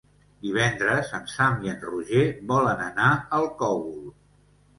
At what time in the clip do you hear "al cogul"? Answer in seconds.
3.41-4.11